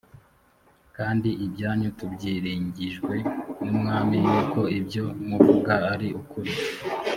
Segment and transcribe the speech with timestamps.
[0.97, 3.15] kandi ibyanyu tubyiringijwe
[3.63, 6.51] n’umwami yuko ibyo muvuga ari ukuri